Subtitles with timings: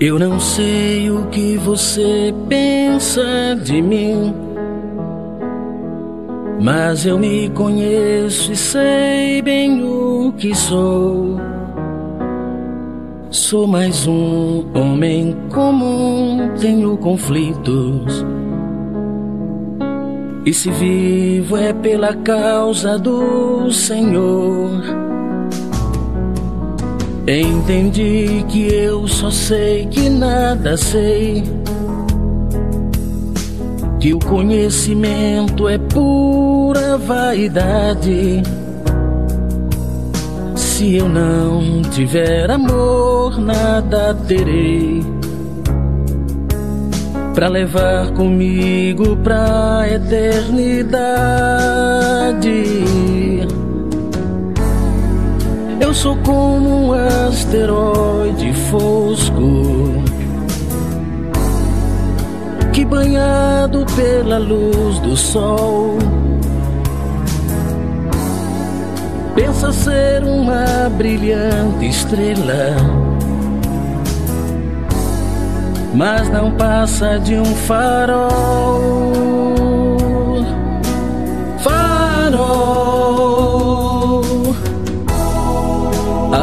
[0.00, 4.34] Eu não sei o que você pensa de mim,
[6.58, 11.36] mas eu me conheço e sei bem o que sou.
[13.28, 18.24] Sou mais um homem comum, tenho conflitos.
[20.46, 25.09] E se vivo é pela causa do Senhor.
[27.26, 31.44] Entendi que eu só sei que nada sei.
[34.00, 38.42] Que o conhecimento é pura vaidade.
[40.56, 45.04] Se eu não tiver amor, nada terei.
[47.34, 50.80] Pra levar comigo pra eternidade.
[55.90, 60.04] Eu sou como um asteroide fosco
[62.72, 65.98] que banhado pela luz do sol
[69.34, 72.76] pensa ser uma brilhante estrela,
[75.92, 79.29] mas não passa de um farol.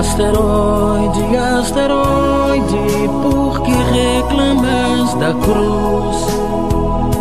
[0.07, 6.27] Asteroide, asteroide, por que reclamas da cruz?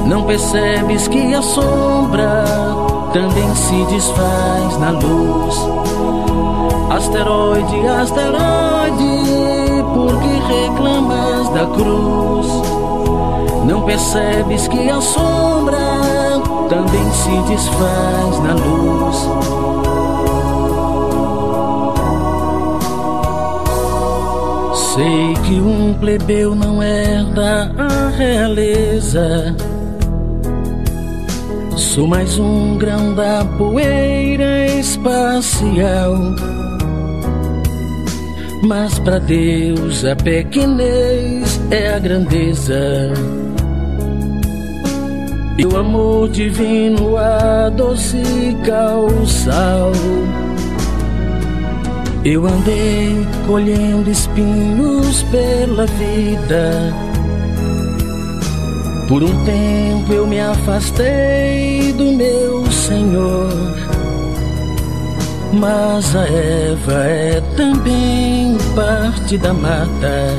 [0.06, 2.44] Não percebes que a sombra
[3.12, 5.56] também se desfaz na luz?
[6.90, 12.46] Asteroide, asteroide, por que reclamas da cruz?
[13.64, 15.78] Não percebes que a sombra
[16.68, 19.95] também se desfaz na luz?
[24.96, 29.54] Sei que um plebeu não herda a realeza.
[31.76, 36.14] Sou mais um grão da poeira espacial.
[38.62, 43.12] Mas para Deus a pequenez é a grandeza.
[45.58, 49.92] E o amor divino adocica o sal.
[52.28, 56.92] Eu andei colhendo espinhos pela vida.
[59.06, 63.48] Por um tempo eu me afastei do meu Senhor.
[65.52, 70.34] Mas a Eva é também parte da mata.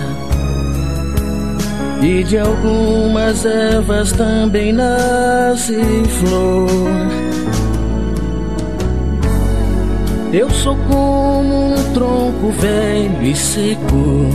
[2.02, 5.82] E de algumas ervas também nasce
[6.20, 6.68] flor.
[10.34, 14.30] Eu sou como um tronco velho e seco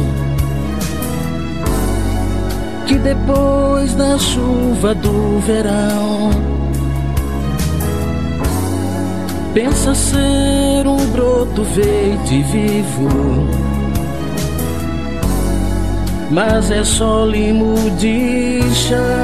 [2.87, 6.31] que depois da chuva do verão
[9.55, 13.09] pensa ser um broto verde vivo,
[16.31, 19.22] mas é só limo de chão,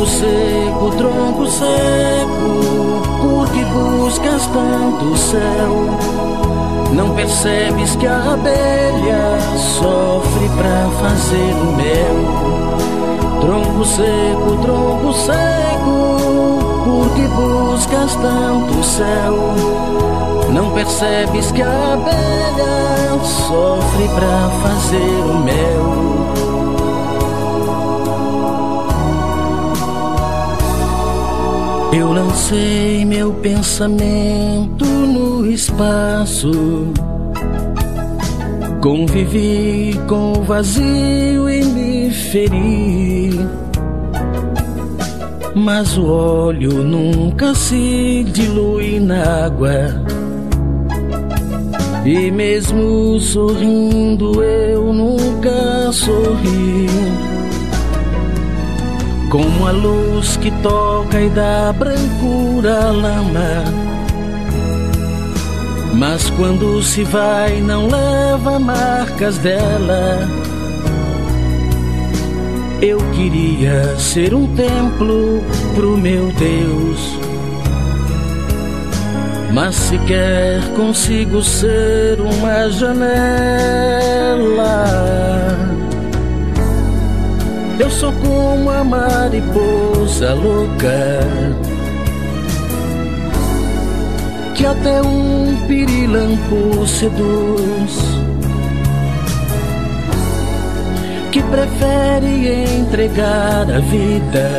[0.00, 5.90] Tronco seco, tronco seco, por que buscas tanto céu?
[6.94, 12.16] Não percebes que a abelha sofre pra fazer o mel?
[13.42, 19.54] Tronco seco, tronco seco, por que buscas tanto céu?
[20.48, 26.29] Não percebes que a abelha sofre pra fazer o mel?
[31.92, 36.92] Eu lancei meu pensamento no espaço.
[38.80, 43.40] Convivi com o vazio e me feri.
[45.52, 50.04] Mas o óleo nunca se dilui na água.
[52.06, 56.86] E mesmo sorrindo, eu nunca sorri.
[59.30, 63.64] Como a luz que toca e dá brancura à lama.
[65.94, 70.28] Mas quando se vai, não leva marcas dela.
[72.82, 75.40] Eu queria ser um templo
[75.76, 77.18] pro meu Deus.
[79.52, 84.00] Mas sequer consigo ser uma janela.
[88.84, 91.20] Mariposa louca
[94.60, 98.20] que até um pirilampo seduz.
[101.32, 104.50] Que prefere entregar a vida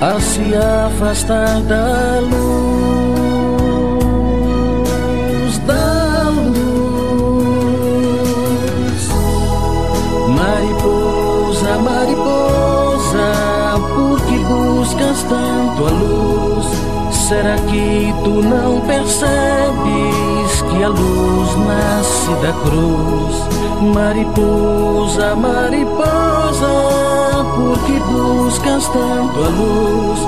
[0.00, 3.01] a se afastar da luz,
[14.92, 16.66] buscas tanto a luz?
[17.10, 23.94] Será que tu não percebes que a luz nasce da cruz?
[23.94, 26.66] Mariposa, mariposa,
[27.56, 30.20] por que buscas tanto a luz?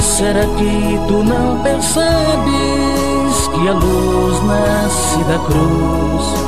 [0.00, 6.39] Será que tu não percebes que a luz nasce da cruz?